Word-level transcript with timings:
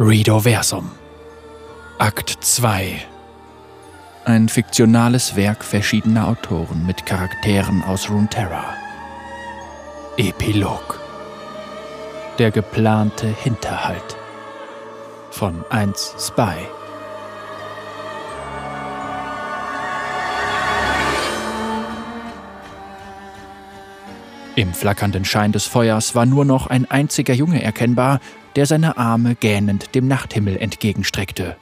Redoversum. 0.00 0.92
Akt 1.98 2.30
2 2.40 3.04
Ein 4.24 4.48
fiktionales 4.48 5.34
Werk 5.34 5.64
verschiedener 5.64 6.28
Autoren 6.28 6.86
mit 6.86 7.04
Charakteren 7.04 7.82
aus 7.82 8.08
Runeterra. 8.08 8.74
Epilog. 10.16 11.00
Der 12.38 12.52
geplante 12.52 13.26
Hinterhalt. 13.26 14.16
Von 15.32 15.64
1 15.68 16.14
Spy 16.20 16.77
Im 24.58 24.74
flackernden 24.74 25.24
Schein 25.24 25.52
des 25.52 25.66
Feuers 25.66 26.16
war 26.16 26.26
nur 26.26 26.44
noch 26.44 26.66
ein 26.66 26.90
einziger 26.90 27.32
Junge 27.32 27.62
erkennbar, 27.62 28.18
der 28.56 28.66
seine 28.66 28.98
Arme 28.98 29.36
gähnend 29.36 29.94
dem 29.94 30.08
Nachthimmel 30.08 30.56
entgegenstreckte. 30.56 31.54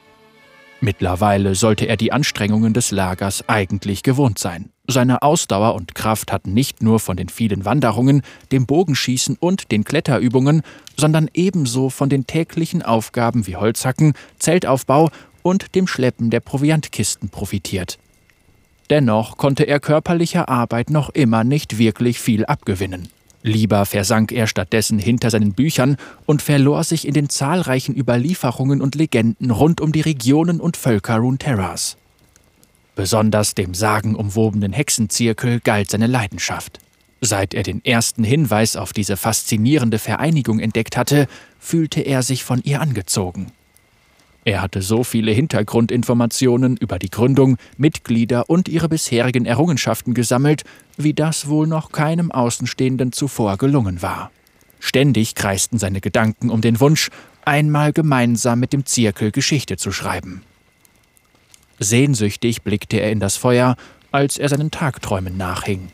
Mittlerweile 0.81 1.53
sollte 1.53 1.85
er 1.85 1.95
die 1.95 2.11
Anstrengungen 2.11 2.73
des 2.73 2.89
Lagers 2.89 3.47
eigentlich 3.47 4.01
gewohnt 4.01 4.39
sein. 4.39 4.71
Seine 4.87 5.21
Ausdauer 5.21 5.75
und 5.75 5.93
Kraft 5.93 6.31
hatten 6.31 6.55
nicht 6.55 6.81
nur 6.81 6.99
von 6.99 7.17
den 7.17 7.29
vielen 7.29 7.65
Wanderungen, 7.65 8.23
dem 8.51 8.65
Bogenschießen 8.65 9.37
und 9.39 9.71
den 9.71 9.83
Kletterübungen, 9.83 10.63
sondern 10.97 11.29
ebenso 11.35 11.91
von 11.91 12.09
den 12.09 12.25
täglichen 12.25 12.81
Aufgaben 12.81 13.45
wie 13.45 13.57
Holzhacken, 13.57 14.13
Zeltaufbau 14.39 15.11
und 15.43 15.75
dem 15.75 15.85
Schleppen 15.85 16.31
der 16.31 16.39
Proviantkisten 16.39 17.29
profitiert. 17.29 17.99
Dennoch 18.89 19.37
konnte 19.37 19.63
er 19.63 19.79
körperlicher 19.79 20.47
Arbeit 20.47 20.89
noch 20.89 21.09
immer 21.09 21.43
nicht 21.43 21.77
wirklich 21.77 22.19
viel 22.19 22.45
abgewinnen. 22.45 23.09
Lieber 23.43 23.85
versank 23.85 24.31
er 24.31 24.47
stattdessen 24.47 24.99
hinter 24.99 25.29
seinen 25.29 25.53
Büchern 25.53 25.97
und 26.25 26.41
verlor 26.41 26.83
sich 26.83 27.07
in 27.07 27.13
den 27.13 27.29
zahlreichen 27.29 27.95
Überlieferungen 27.95 28.81
und 28.81 28.95
Legenden 28.95 29.51
rund 29.51 29.79
um 29.79 29.91
die 29.91 30.01
Regionen 30.01 30.59
und 30.59 30.75
Völker 30.75 31.17
Runeterras. 31.17 31.97
Besonders 32.95 33.53
dem 33.53 33.73
sagenumwobenen 33.73 34.73
Hexenzirkel 34.73 35.59
galt 35.59 35.91
seine 35.91 36.07
Leidenschaft. 36.07 36.79
Seit 37.21 37.53
er 37.53 37.63
den 37.63 37.83
ersten 37.85 38.23
Hinweis 38.23 38.75
auf 38.75 38.93
diese 38.93 39.17
faszinierende 39.17 39.99
Vereinigung 39.99 40.59
entdeckt 40.59 40.97
hatte, 40.97 41.27
fühlte 41.59 42.01
er 42.01 42.23
sich 42.23 42.43
von 42.43 42.61
ihr 42.63 42.81
angezogen. 42.81 43.51
Er 44.47 44.61
hatte 44.61 44.81
so 44.81 45.03
viele 45.03 45.33
Hintergrundinformationen 45.33 46.77
über 46.77 46.99
die 46.99 47.09
Gründung, 47.09 47.57
Mitglieder 47.75 48.49
und 48.49 48.69
ihre 48.69 48.87
bisherigen 48.87 49.45
Errungenschaften 49.45 50.13
gesammelt, 50.13 50.63
wie 50.95 51.13
das 51.13 51.49
wohl 51.49 51.67
noch 51.67 51.91
keinem 51.91 52.31
Außenstehenden 52.31 53.11
zuvor 53.11 53.57
gelungen 53.57 54.01
war. 54.01 54.31
Ständig 54.79 55.35
kreisten 55.35 55.79
seine 55.79 55.99
Gedanken 55.99 56.49
um 56.49 56.61
den 56.61 56.79
Wunsch, 56.79 57.09
einmal 57.43 57.91
gemeinsam 57.91 58.61
mit 58.61 58.71
dem 58.71 58.85
Zirkel 58.85 59.31
Geschichte 59.31 59.75
zu 59.75 59.91
schreiben. 59.91 60.43
Sehnsüchtig 61.79 62.61
blickte 62.61 63.01
er 63.01 63.11
in 63.11 63.19
das 63.19 63.35
Feuer, 63.35 63.75
als 64.13 64.37
er 64.37 64.47
seinen 64.47 64.71
Tagträumen 64.71 65.35
nachhing. 65.35 65.89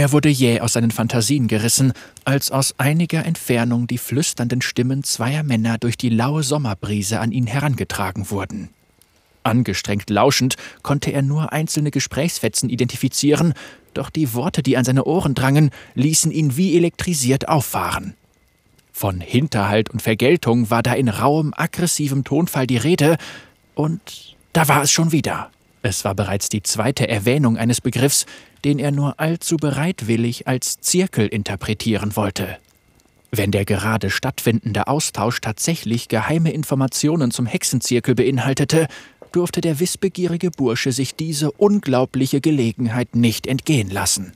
Er 0.00 0.12
wurde 0.12 0.30
jäh 0.30 0.60
aus 0.60 0.72
seinen 0.72 0.92
Fantasien 0.92 1.46
gerissen, 1.46 1.92
als 2.24 2.50
aus 2.50 2.74
einiger 2.78 3.26
Entfernung 3.26 3.86
die 3.86 3.98
flüsternden 3.98 4.62
Stimmen 4.62 5.04
zweier 5.04 5.42
Männer 5.42 5.76
durch 5.76 5.98
die 5.98 6.08
laue 6.08 6.42
Sommerbrise 6.42 7.20
an 7.20 7.32
ihn 7.32 7.46
herangetragen 7.46 8.30
wurden. 8.30 8.70
Angestrengt 9.42 10.08
lauschend 10.08 10.56
konnte 10.80 11.10
er 11.10 11.20
nur 11.20 11.52
einzelne 11.52 11.90
Gesprächsfetzen 11.90 12.70
identifizieren, 12.70 13.52
doch 13.92 14.08
die 14.08 14.32
Worte, 14.32 14.62
die 14.62 14.78
an 14.78 14.86
seine 14.86 15.04
Ohren 15.04 15.34
drangen, 15.34 15.68
ließen 15.96 16.32
ihn 16.32 16.56
wie 16.56 16.78
elektrisiert 16.78 17.48
auffahren. 17.48 18.14
Von 18.94 19.20
Hinterhalt 19.20 19.90
und 19.90 20.00
Vergeltung 20.00 20.70
war 20.70 20.82
da 20.82 20.94
in 20.94 21.10
rauem, 21.10 21.52
aggressivem 21.54 22.24
Tonfall 22.24 22.66
die 22.66 22.78
Rede, 22.78 23.18
und 23.74 24.34
da 24.54 24.66
war 24.66 24.82
es 24.82 24.90
schon 24.90 25.12
wieder. 25.12 25.50
Es 25.82 26.04
war 26.04 26.14
bereits 26.14 26.48
die 26.48 26.62
zweite 26.62 27.08
Erwähnung 27.08 27.56
eines 27.56 27.80
Begriffs, 27.80 28.26
den 28.64 28.78
er 28.78 28.90
nur 28.90 29.18
allzu 29.18 29.56
bereitwillig 29.56 30.46
als 30.46 30.80
Zirkel 30.80 31.26
interpretieren 31.26 32.16
wollte. 32.16 32.58
Wenn 33.30 33.52
der 33.52 33.64
gerade 33.64 34.10
stattfindende 34.10 34.88
Austausch 34.88 35.40
tatsächlich 35.40 36.08
geheime 36.08 36.52
Informationen 36.52 37.30
zum 37.30 37.46
Hexenzirkel 37.46 38.14
beinhaltete, 38.14 38.88
durfte 39.32 39.60
der 39.60 39.78
wissbegierige 39.78 40.50
Bursche 40.50 40.92
sich 40.92 41.14
diese 41.14 41.52
unglaubliche 41.52 42.40
Gelegenheit 42.40 43.14
nicht 43.14 43.46
entgehen 43.46 43.88
lassen. 43.88 44.32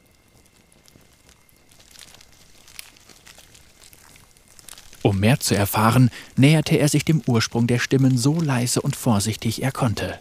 Um 5.02 5.20
mehr 5.20 5.38
zu 5.40 5.54
erfahren, 5.54 6.08
näherte 6.36 6.76
er 6.76 6.88
sich 6.88 7.04
dem 7.04 7.20
Ursprung 7.26 7.66
der 7.66 7.78
Stimmen 7.78 8.16
so 8.16 8.40
leise 8.40 8.80
und 8.80 8.96
vorsichtig 8.96 9.62
er 9.62 9.72
konnte. 9.72 10.18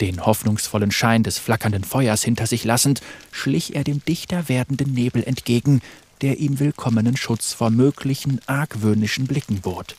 Den 0.00 0.24
hoffnungsvollen 0.24 0.90
Schein 0.92 1.22
des 1.22 1.38
flackernden 1.38 1.84
Feuers 1.84 2.22
hinter 2.22 2.46
sich 2.46 2.64
lassend, 2.64 3.00
schlich 3.32 3.74
er 3.74 3.84
dem 3.84 4.04
dichter 4.04 4.48
werdenden 4.48 4.94
Nebel 4.94 5.24
entgegen, 5.24 5.80
der 6.20 6.38
ihm 6.38 6.58
willkommenen 6.60 7.16
Schutz 7.16 7.52
vor 7.52 7.70
möglichen 7.70 8.40
argwöhnischen 8.46 9.26
Blicken 9.26 9.60
bot. 9.60 9.96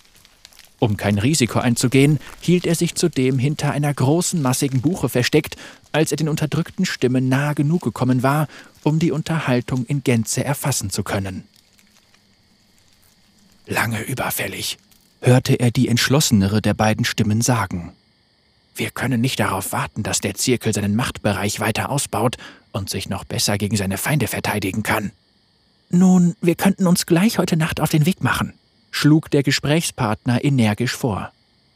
Um 0.80 0.96
kein 0.96 1.20
Risiko 1.20 1.60
einzugehen, 1.60 2.20
hielt 2.40 2.66
er 2.66 2.76
sich 2.76 2.96
zudem 2.96 3.38
hinter 3.38 3.72
einer 3.72 3.94
großen, 3.94 4.42
massigen 4.42 4.80
Buche 4.82 5.10
versteckt, 5.10 5.58
als 5.92 6.12
er 6.12 6.18
den 6.18 6.30
unterdrückten 6.30 6.86
Stimmen 6.86 7.28
nahe 7.28 7.54
genug 7.54 7.81
gekommen 7.81 8.24
war, 8.24 8.48
um 8.84 8.98
die 8.98 9.12
Unterhaltung 9.12 9.86
in 9.86 10.04
Gänze 10.04 10.44
erfassen 10.44 10.90
zu 10.90 11.04
können. 11.04 11.44
Lange 13.66 14.02
überfällig, 14.04 14.78
hörte 15.22 15.60
er 15.60 15.70
die 15.72 15.90
entschlossenere 15.90 16.62
der 16.62 16.74
beiden 16.74 17.04
Stimmen 17.04 17.42
sagen. 17.42 17.92
Wir 18.79 18.91
können 18.91 19.19
nicht 19.19 19.41
darauf 19.41 19.73
warten, 19.73 20.03
dass 20.03 20.22
der 20.22 20.35
Zirkel 20.35 20.73
seinen 20.73 20.95
Machtbereich 20.95 21.59
weiter 21.59 21.90
ausbaut 21.90 22.38
und 22.72 22.90
sich 22.90 23.09
noch 23.09 23.25
besser 23.25 23.57
gegen 23.57 23.75
seine 23.75 23.97
Feinde 23.97 24.28
verteidigen 24.28 24.84
kann. 24.84 25.12
Nun, 25.90 26.38
wir 26.40 26.56
könnten 26.56 26.88
uns 26.88 27.06
gleich 27.06 27.39
heute 27.39 27.57
Nacht 27.57 27.81
auf 27.81 27.89
den 27.89 28.06
Weg 28.06 28.23
machen, 28.23 28.53
schlug 28.89 29.29
der 29.31 29.44
Gesprächspartner 29.44 30.45
energisch 30.45 30.95
vor. 30.95 31.34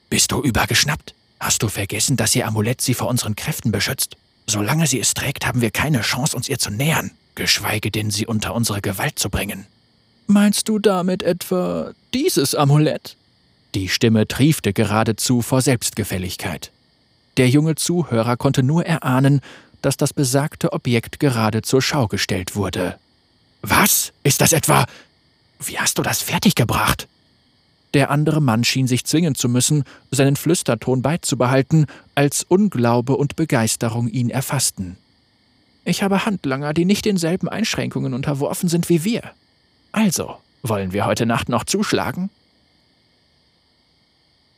Bist 0.10 0.32
du 0.32 0.42
übergeschnappt? 0.42 1.14
Hast 1.42 1.62
du 1.62 1.68
vergessen, 1.68 2.16
dass 2.16 2.36
ihr 2.38 2.48
Amulett 2.48 2.80
sie 2.80 2.94
vor 2.94 3.10
unseren 3.10 3.36
Kräften 3.36 3.74
beschützt? 3.74 4.16
Solange 4.48 4.88
sie 4.88 5.02
es 5.02 5.14
trägt, 5.14 5.46
haben 5.46 5.60
wir 5.60 5.72
keine 5.72 6.02
Chance, 6.02 6.38
uns 6.38 6.48
ihr 6.48 6.58
zu 6.58 6.72
nähern, 6.72 7.12
geschweige 7.36 7.92
denn 7.92 8.12
sie 8.12 8.28
unter 8.28 8.56
unsere 8.56 8.80
Gewalt 8.80 9.20
zu 9.20 9.30
bringen. 9.30 9.66
Meinst 10.28 10.70
du 10.70 10.80
damit 10.80 11.22
etwa 11.22 11.92
dieses 12.14 12.56
Amulett? 12.56 13.18
Die 13.76 13.90
Stimme 13.90 14.26
triefte 14.26 14.72
geradezu 14.72 15.42
vor 15.42 15.62
Selbstgefälligkeit. 15.62 16.72
Der 17.38 17.50
junge 17.50 17.76
Zuhörer 17.76 18.38
konnte 18.38 18.64
nur 18.64 18.86
erahnen, 18.86 19.42
dass 19.82 19.98
das 19.98 20.14
besagte 20.14 20.72
Objekt 20.72 21.20
gerade 21.20 21.62
zur 21.62 21.82
Schau 21.82 22.08
gestellt 22.08 22.56
wurde. 22.56 22.98
Was? 23.62 24.14
Ist 24.24 24.42
das 24.42 24.54
etwa. 24.54 24.86
Wie 25.60 25.80
hast 25.80 25.98
du 25.98 26.04
das 26.04 26.22
fertiggebracht? 26.22 27.08
Der 27.94 28.10
andere 28.10 28.42
Mann 28.42 28.64
schien 28.64 28.88
sich 28.88 29.06
zwingen 29.06 29.36
zu 29.36 29.48
müssen, 29.48 29.84
seinen 30.10 30.36
Flüsterton 30.36 31.02
beizubehalten, 31.02 31.86
als 32.16 32.44
Unglaube 32.44 33.16
und 33.16 33.36
Begeisterung 33.36 34.08
ihn 34.08 34.30
erfassten. 34.30 34.98
Ich 35.86 36.02
habe 36.02 36.26
Handlanger, 36.26 36.74
die 36.74 36.86
nicht 36.86 37.06
denselben 37.06 37.50
Einschränkungen 37.50 38.14
unterworfen 38.14 38.70
sind 38.70 38.90
wie 38.90 39.04
wir. 39.04 39.32
Also, 39.92 40.38
wollen 40.64 40.94
wir 40.94 41.06
heute 41.06 41.26
Nacht 41.26 41.50
noch 41.50 41.66
zuschlagen? 41.66 42.30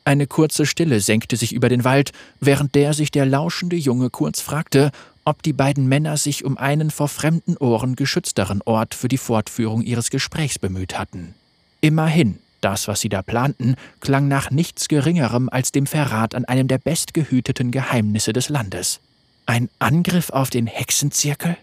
Eine 0.08 0.28
kurze 0.28 0.68
Stille 0.68 1.00
senkte 1.00 1.36
sich 1.36 1.52
über 1.52 1.68
den 1.68 1.84
Wald, 1.84 2.12
während 2.40 2.76
der 2.76 2.94
sich 2.94 3.10
der 3.10 3.26
lauschende 3.26 3.76
Junge 3.76 4.12
kurz 4.12 4.40
fragte, 4.40 4.92
ob 5.26 5.42
die 5.42 5.52
beiden 5.52 5.88
Männer 5.88 6.16
sich 6.18 6.46
um 6.46 6.60
einen 6.60 6.92
vor 6.92 7.08
fremden 7.08 7.58
Ohren 7.58 7.96
geschützteren 7.96 8.62
Ort 8.66 8.94
für 8.94 9.08
die 9.08 9.18
Fortführung 9.18 9.82
ihres 9.82 10.12
Gesprächs 10.12 10.60
bemüht 10.60 11.00
hatten. 11.00 11.34
Immerhin, 11.82 12.38
das, 12.62 12.88
was 12.88 13.02
sie 13.02 13.10
da 13.10 13.24
planten, 13.24 13.76
klang 14.00 14.28
nach 14.28 14.52
nichts 14.52 14.88
Geringerem 14.88 15.50
als 15.50 15.72
dem 15.72 15.88
Verrat 15.88 16.36
an 16.36 16.46
einem 16.46 16.68
der 16.68 16.78
bestgehüteten 16.78 17.72
Geheimnisse 17.72 18.32
des 18.32 18.50
Landes. 18.50 19.00
Ein 19.48 19.70
Angriff 19.80 20.30
auf 20.30 20.52
den 20.52 20.68
Hexenzirkel? 20.68 21.58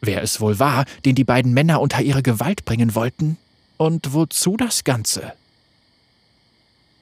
Wer 0.00 0.22
es 0.22 0.40
wohl 0.40 0.58
war, 0.58 0.86
den 1.04 1.14
die 1.14 1.24
beiden 1.24 1.52
Männer 1.52 1.82
unter 1.82 2.00
ihre 2.00 2.22
Gewalt 2.22 2.64
bringen 2.64 2.94
wollten? 2.94 3.36
Und 3.76 4.14
wozu 4.14 4.56
das 4.56 4.84
Ganze? 4.84 5.34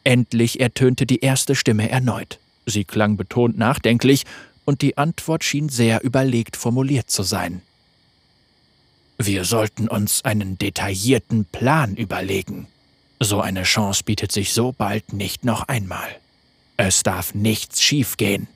Endlich 0.05 0.61
ertönte 0.61 1.07
die 1.07 1.21
erste 1.21 1.55
Stimme 1.55 1.91
erneut. 1.91 2.39
Sie 2.67 2.85
klang 2.85 3.17
betont 3.17 3.59
nachdenklich, 3.59 4.25
und 4.65 4.81
die 4.83 4.97
Antwort 4.97 5.43
schien 5.43 5.69
sehr 5.69 6.05
überlegt 6.05 6.57
formuliert 6.57 7.11
zu 7.11 7.25
sein. 7.25 7.63
Wir 9.19 9.45
sollten 9.45 9.89
uns 9.89 10.25
einen 10.25 10.59
detaillierten 10.59 11.45
Plan 11.47 11.97
überlegen. 11.97 12.67
So 13.21 13.41
eine 13.41 13.65
Chance 13.65 14.03
bietet 14.05 14.33
sich 14.33 14.53
so 14.53 14.73
bald 14.73 15.13
nicht 15.13 15.45
noch 15.45 15.69
einmal. 15.69 16.09
Es 16.77 17.03
darf 17.03 17.35
nichts 17.35 17.83
schiefgehen. 17.83 18.49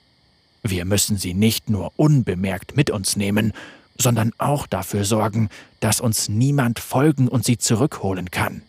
Wir 0.63 0.85
müssen 0.85 1.17
sie 1.17 1.35
nicht 1.35 1.71
nur 1.71 1.93
unbemerkt 1.97 2.77
mit 2.77 2.91
uns 2.91 3.17
nehmen, 3.17 3.53
sondern 3.99 4.33
auch 4.39 4.67
dafür 4.67 5.05
sorgen, 5.05 5.49
dass 5.81 6.01
uns 6.01 6.29
niemand 6.29 6.81
folgen 6.81 7.29
und 7.29 7.45
sie 7.45 7.59
zurückholen 7.59 8.31
kann. 8.31 8.63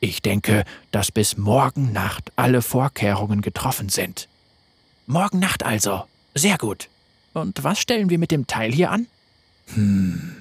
Ich 0.00 0.22
denke, 0.22 0.64
dass 0.90 1.10
bis 1.10 1.36
morgen 1.36 1.92
Nacht 1.92 2.32
alle 2.36 2.62
Vorkehrungen 2.62 3.40
getroffen 3.40 3.88
sind. 3.88 4.28
Morgen 5.06 5.38
Nacht 5.38 5.64
also. 5.64 6.04
Sehr 6.34 6.58
gut. 6.58 6.88
Und 7.32 7.64
was 7.64 7.78
stellen 7.78 8.10
wir 8.10 8.18
mit 8.18 8.30
dem 8.30 8.46
Teil 8.46 8.72
hier 8.72 8.90
an? 8.90 9.06
Hm, 9.74 10.36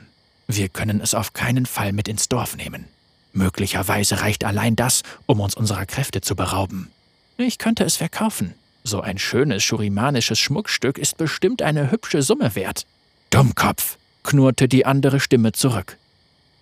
wir 0.47 0.69
können 0.69 1.01
es 1.01 1.13
auf 1.13 1.33
keinen 1.33 1.65
Fall 1.65 1.93
mit 1.93 2.07
ins 2.07 2.29
Dorf 2.29 2.55
nehmen. 2.55 2.85
Möglicherweise 3.33 4.21
reicht 4.21 4.43
allein 4.43 4.75
das, 4.75 5.01
um 5.25 5.39
uns 5.39 5.55
unserer 5.55 5.85
Kräfte 5.85 6.21
zu 6.21 6.35
berauben. 6.35 6.91
Ich 7.37 7.57
könnte 7.57 7.83
es 7.83 7.95
verkaufen. 7.97 8.53
So 8.83 9.01
ein 9.01 9.17
schönes 9.17 9.63
schurimanisches 9.63 10.39
Schmuckstück 10.39 10.97
ist 10.97 11.17
bestimmt 11.17 11.61
eine 11.61 11.89
hübsche 11.89 12.21
Summe 12.21 12.53
wert. 12.55 12.85
Dummkopf, 13.29 13.97
knurrte 14.23 14.67
die 14.67 14.85
andere 14.85 15.19
Stimme 15.19 15.53
zurück. 15.53 15.97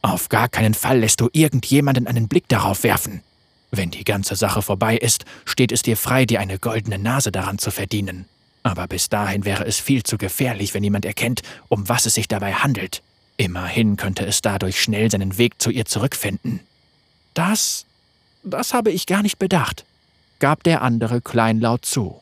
Auf 0.02 0.30
gar 0.30 0.50
keinen 0.50 0.74
Fall 0.74 1.00
lässt 1.00 1.22
du 1.22 1.30
irgendjemanden 1.32 2.08
einen 2.08 2.28
Blick 2.28 2.48
darauf 2.48 2.84
werfen. 2.84 3.22
Wenn 3.70 3.92
die 3.92 4.04
ganze 4.04 4.36
Sache 4.36 4.62
vorbei 4.62 4.98
ist, 4.98 5.26
steht 5.46 5.72
es 5.72 5.82
dir 5.82 5.96
frei, 5.96 6.26
dir 6.26 6.40
eine 6.40 6.60
goldene 6.60 7.00
Nase 7.00 7.32
daran 7.32 7.58
zu 7.58 7.72
verdienen. 7.72 8.26
Aber 8.64 8.88
bis 8.88 9.10
dahin 9.10 9.46
wäre 9.46 9.66
es 9.66 9.80
viel 9.80 10.04
zu 10.04 10.18
gefährlich, 10.18 10.74
wenn 10.74 10.84
jemand 10.84 11.06
erkennt, 11.06 11.42
um 11.70 11.88
was 11.88 12.06
es 12.06 12.16
sich 12.16 12.28
dabei 12.28 12.54
handelt. 12.54 13.02
Immerhin 13.38 13.96
könnte 13.96 14.26
es 14.26 14.42
dadurch 14.42 14.82
schnell 14.82 15.10
seinen 15.10 15.38
Weg 15.38 15.62
zu 15.62 15.72
ihr 15.72 15.86
zurückfinden. 15.86 16.60
Das. 17.34 17.86
das 18.44 18.74
habe 18.74 18.92
ich 18.92 19.08
gar 19.08 19.22
nicht 19.22 19.40
bedacht, 19.40 19.86
gab 20.40 20.64
der 20.64 20.82
andere 20.82 21.22
kleinlaut 21.22 21.86
zu. 21.86 22.20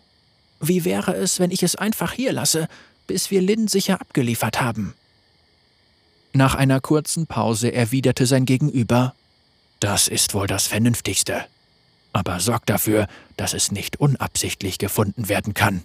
Wie 0.62 0.86
wäre 0.86 1.14
es, 1.16 1.40
wenn 1.40 1.52
ich 1.52 1.64
es 1.64 1.76
einfach 1.76 2.12
hier 2.14 2.32
lasse, 2.32 2.68
bis 3.08 3.32
wir 3.32 3.42
Lynn 3.42 3.68
sicher 3.68 4.00
abgeliefert 4.00 4.62
haben? 4.62 4.94
Nach 6.34 6.56
einer 6.56 6.80
kurzen 6.80 7.26
Pause 7.26 7.74
erwiderte 7.74 8.26
sein 8.26 8.46
Gegenüber 8.46 9.16
Das 9.80 10.08
ist 10.08 10.34
wohl 10.34 10.48
das 10.48 10.68
Vernünftigste. 10.68 11.46
Aber 12.14 12.40
sorg 12.40 12.66
dafür, 12.66 13.08
dass 13.38 13.54
es 13.54 13.72
nicht 13.72 14.00
unabsichtlich 14.00 14.78
gefunden 14.78 15.30
werden 15.30 15.54
kann. 15.54 15.84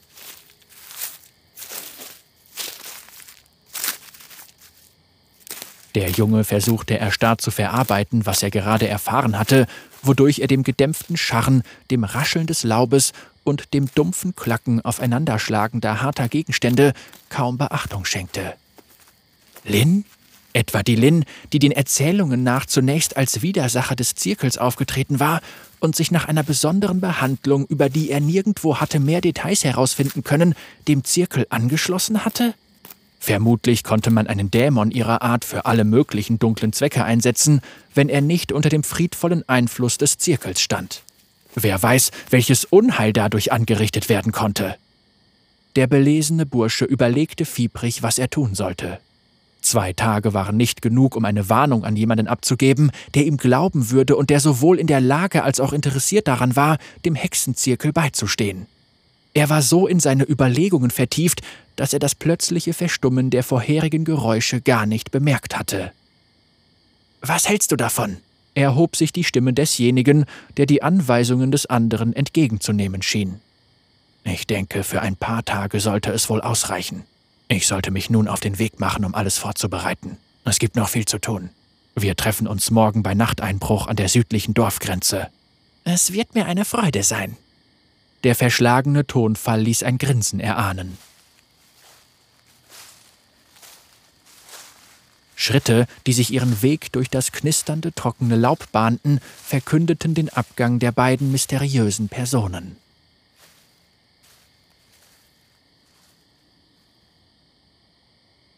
Der 5.95 6.11
Junge 6.11 6.43
versuchte 6.43 6.99
erstarrt 6.99 7.41
zu 7.41 7.53
verarbeiten, 7.53 8.27
was 8.27 8.43
er 8.43 8.51
gerade 8.51 8.89
erfahren 8.89 9.39
hatte, 9.39 9.67
wodurch 10.03 10.41
er 10.41 10.49
dem 10.49 10.65
gedämpften 10.65 11.17
Scharren, 11.17 11.63
dem 11.91 12.03
Rascheln 12.03 12.49
des 12.49 12.65
Laubes 12.65 13.13
und 13.45 13.73
dem 13.75 13.89
dumpfen 13.95 14.35
Klacken 14.35 14.85
aufeinanderschlagender 14.85 16.03
harter 16.03 16.29
Gegenstände 16.29 16.95
kaum 17.29 17.59
Beachtung 17.59 18.05
schenkte. 18.05 18.55
Lin? 19.63 20.05
Etwa 20.55 20.85
die 20.85 20.95
Lin, 20.95 21.25
die 21.53 21.59
den 21.59 21.73
Erzählungen 21.73 22.45
nach 22.45 22.65
zunächst 22.65 23.17
als 23.17 23.43
Widersacher 23.43 23.97
des 23.97 24.15
Zirkels 24.15 24.57
aufgetreten 24.57 25.19
war 25.19 25.43
und 25.81 25.97
sich 25.97 26.13
nach 26.13 26.27
einer 26.27 26.45
besonderen 26.45 27.01
Behandlung, 27.01 27.67
über 27.67 27.89
die 27.89 28.11
er 28.11 28.21
nirgendwo 28.21 28.81
hatte 28.81 29.01
mehr 29.01 29.21
Details 29.21 29.65
herausfinden 29.65 30.23
können, 30.23 30.55
dem 30.87 31.03
Zirkel 31.03 31.47
angeschlossen 31.51 32.25
hatte? 32.25 32.55
Vermutlich 33.19 33.83
konnte 33.83 34.13
man 34.13 34.29
einen 34.29 34.53
Dämon 34.53 34.93
ihrer 34.93 35.23
Art 35.23 35.45
für 35.45 35.67
alle 35.67 35.85
möglichen 35.85 36.39
dunklen 36.39 36.73
Zwecke 36.73 37.05
einsetzen, 37.05 37.61
wenn 37.93 38.09
er 38.09 38.21
nicht 38.21 38.53
unter 38.53 38.69
dem 38.69 38.85
friedvollen 38.85 39.49
Einfluss 39.49 39.99
des 39.99 40.19
Zirkels 40.19 40.61
stand. 40.61 41.03
Wer 41.57 41.83
weiß, 41.83 42.13
welches 42.31 42.65
Unheil 42.65 43.13
dadurch 43.13 43.51
angerichtet 43.51 44.09
werden 44.09 44.31
konnte. 44.31 44.77
Der 45.75 45.89
belesene 45.89 46.47
Bursche 46.47 46.85
überlegte 46.85 47.45
fiebrig, 47.45 48.05
was 48.05 48.19
er 48.19 48.31
tun 48.31 48.55
sollte. 48.55 49.01
Zwei 49.65 49.95
Tage 49.95 50.35
waren 50.35 50.59
nicht 50.59 50.83
genug, 50.83 51.17
um 51.17 51.25
eine 51.25 51.49
Warnung 51.49 51.87
an 51.87 51.97
jemanden 51.97 52.29
abzugeben, 52.29 52.91
der 53.15 53.25
ihm 53.25 53.39
glauben 53.39 53.91
würde 53.91 54.15
und 54.15 54.29
der 54.29 54.39
sowohl 54.39 54.79
in 54.79 54.87
der 54.87 55.01
Lage 55.01 55.43
als 55.43 55.59
auch 55.59 55.73
interessiert 55.73 56.29
daran 56.29 56.55
war, 56.55 56.77
dem 57.07 57.15
Hexenzirkel 57.15 57.91
beizustehen. 57.91 58.67
Er 59.33 59.49
war 59.49 59.63
so 59.63 59.87
in 59.87 60.01
seine 60.01 60.29
Überlegungen 60.29 60.91
vertieft, 60.91 61.41
dass 61.77 61.95
er 61.95 61.99
das 61.99 62.15
plötzliche 62.15 62.75
Verstummen 62.75 63.31
der 63.31 63.43
vorherigen 63.43 64.05
Geräusche 64.05 64.61
gar 64.61 64.85
nicht 64.85 65.11
bemerkt 65.11 65.59
hatte. 65.59 65.93
Was 67.23 67.49
hältst 67.49 67.73
du 67.73 67.77
davon? 67.77 68.19
erhob 68.53 68.97
sich 68.97 69.13
die 69.13 69.25
Stimme 69.25 69.55
desjenigen, 69.55 70.27
der 70.59 70.67
die 70.67 70.83
Anweisungen 70.83 71.51
des 71.51 71.65
anderen 71.65 72.13
entgegenzunehmen 72.13 73.01
schien. 73.01 73.41
Ich 74.25 74.47
denke, 74.47 74.85
für 74.85 75.01
ein 75.01 75.17
paar 75.17 75.43
Tage 75.43 75.81
sollte 75.81 76.13
es 76.13 76.29
wohl 76.29 76.43
ausreichen. 76.43 77.05
Ich 77.49 77.67
sollte 77.67 77.91
mich 77.91 78.11
nun 78.11 78.29
auf 78.29 78.41
den 78.41 78.59
Weg 78.59 78.81
machen, 78.81 79.05
um 79.05 79.15
alles 79.15 79.39
vorzubereiten. 79.39 80.17
Es 80.45 80.59
gibt 80.59 80.77
noch 80.77 80.89
viel 80.89 81.05
zu 81.05 81.19
tun. 81.19 81.51
Wir 81.95 82.17
treffen 82.17 82.47
uns 82.47 82.71
morgen 82.71 83.03
bei 83.03 83.15
Nachteinbruch 83.15 83.87
an 83.87 83.97
der 83.97 84.09
südlichen 84.09 84.55
Dorfgrenze. 84.55 85.29
Es 85.85 86.13
wird 86.13 86.35
mir 86.35 86.47
eine 86.47 86.65
Freude 86.65 87.03
sein. 87.03 87.37
Der 88.25 88.35
verschlagene 88.35 89.07
Tonfall 89.07 89.61
ließ 89.61 89.83
ein 89.83 89.99
Grinsen 89.99 90.41
erahnen. 90.41 90.97
Schritte, 95.37 95.87
die 96.07 96.15
sich 96.15 96.33
ihren 96.33 96.63
Weg 96.63 96.91
durch 96.93 97.11
das 97.11 97.31
knisternde, 97.31 97.95
trockene 97.95 98.37
Laub 98.37 98.73
bahnten, 98.73 99.21
verkündeten 99.45 100.15
den 100.15 100.31
Abgang 100.31 100.79
der 100.79 100.91
beiden 100.91 101.33
mysteriösen 101.33 102.09
Personen. 102.09 102.77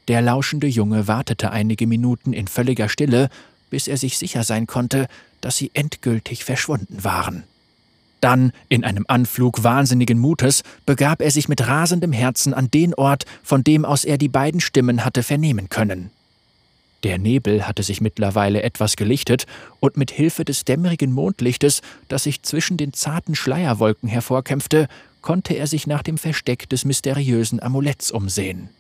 Der 0.08 0.22
lauschende 0.22 0.66
Junge 0.66 1.08
wartete 1.08 1.50
einige 1.50 1.86
Minuten 1.86 2.32
in 2.32 2.46
völliger 2.46 2.88
Stille, 2.88 3.28
bis 3.70 3.88
er 3.88 3.96
sich 3.96 4.18
sicher 4.18 4.44
sein 4.44 4.66
konnte, 4.66 5.08
dass 5.40 5.56
sie 5.56 5.70
endgültig 5.74 6.44
verschwunden 6.44 7.02
waren. 7.02 7.42
Dann, 8.20 8.52
in 8.68 8.84
einem 8.84 9.04
Anflug 9.08 9.62
wahnsinnigen 9.62 10.18
Mutes, 10.18 10.62
begab 10.86 11.20
er 11.20 11.30
sich 11.30 11.48
mit 11.48 11.66
rasendem 11.66 12.12
Herzen 12.12 12.54
an 12.54 12.70
den 12.70 12.94
Ort, 12.94 13.24
von 13.42 13.62
dem 13.62 13.84
aus 13.84 14.04
er 14.04 14.16
die 14.16 14.28
beiden 14.28 14.60
Stimmen 14.60 15.04
hatte 15.04 15.22
vernehmen 15.22 15.68
können. 15.68 16.10
Der 17.02 17.18
Nebel 17.18 17.68
hatte 17.68 17.82
sich 17.82 18.00
mittlerweile 18.00 18.62
etwas 18.62 18.96
gelichtet, 18.96 19.46
und 19.80 19.96
mit 19.96 20.10
Hilfe 20.10 20.44
des 20.44 20.64
dämmerigen 20.64 21.12
Mondlichtes, 21.12 21.82
das 22.08 22.24
sich 22.24 22.42
zwischen 22.42 22.76
den 22.76 22.92
zarten 22.92 23.34
Schleierwolken 23.34 24.08
hervorkämpfte, 24.08 24.88
konnte 25.20 25.54
er 25.54 25.66
sich 25.66 25.86
nach 25.86 26.02
dem 26.02 26.18
Versteck 26.18 26.68
des 26.68 26.84
mysteriösen 26.84 27.62
Amuletts 27.62 28.10
umsehen. 28.10 28.70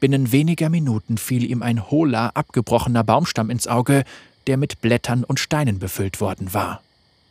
Binnen 0.00 0.30
weniger 0.30 0.68
Minuten 0.68 1.18
fiel 1.18 1.44
ihm 1.50 1.62
ein 1.62 1.90
hohler, 1.90 2.36
abgebrochener 2.36 3.04
Baumstamm 3.04 3.50
ins 3.50 3.66
Auge, 3.66 4.04
der 4.46 4.56
mit 4.56 4.80
Blättern 4.80 5.24
und 5.24 5.40
Steinen 5.40 5.78
befüllt 5.78 6.20
worden 6.20 6.54
war. 6.54 6.82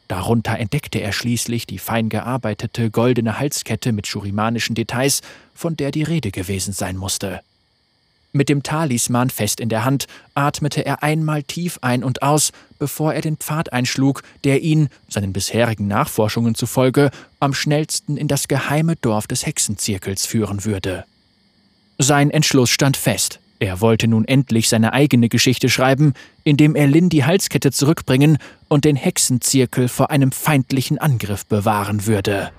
Darunter 0.07 0.57
entdeckte 0.57 0.99
er 0.99 1.11
schließlich 1.11 1.65
die 1.65 1.79
fein 1.79 2.09
gearbeitete 2.09 2.91
goldene 2.91 3.39
Halskette 3.39 3.91
mit 3.91 4.07
schurimanischen 4.07 4.75
Details, 4.75 5.21
von 5.53 5.75
der 5.75 5.91
die 5.91 6.03
Rede 6.03 6.31
gewesen 6.31 6.73
sein 6.73 6.97
musste. 6.97 7.41
Mit 8.33 8.49
dem 8.49 8.61
Talisman 8.61 9.29
fest 9.29 9.59
in 9.59 9.69
der 9.69 9.83
Hand 9.83 10.05
atmete 10.35 10.85
er 10.85 11.01
einmal 11.01 11.43
tief 11.43 11.79
ein 11.81 12.03
und 12.03 12.21
aus, 12.21 12.51
bevor 12.77 13.13
er 13.13 13.21
den 13.21 13.37
Pfad 13.37 13.73
einschlug, 13.73 14.21
der 14.43 14.61
ihn, 14.61 14.89
seinen 15.09 15.33
bisherigen 15.33 15.87
Nachforschungen 15.87 16.53
zufolge, 16.53 17.09
am 17.39 17.53
schnellsten 17.53 18.15
in 18.17 18.27
das 18.27 18.47
geheime 18.47 18.95
Dorf 18.97 19.27
des 19.27 19.45
Hexenzirkels 19.45 20.25
führen 20.25 20.65
würde. 20.65 21.05
Sein 21.99 22.29
Entschluss 22.29 22.69
stand 22.69 22.95
fest. 22.95 23.39
Er 23.59 23.81
wollte 23.81 24.07
nun 24.07 24.25
endlich 24.25 24.69
seine 24.69 24.93
eigene 24.93 25.29
Geschichte 25.29 25.67
schreiben, 25.67 26.13
indem 26.43 26.75
er 26.75 26.85
Lynn 26.85 27.09
die 27.09 27.25
Halskette 27.25 27.71
zurückbringen 27.71 28.37
und 28.67 28.85
den 28.85 28.95
Hexenzirkel 28.95 29.87
vor 29.87 30.11
einem 30.11 30.31
feindlichen 30.31 30.99
Angriff 30.99 31.45
bewahren 31.47 32.05
würde. 32.05 32.51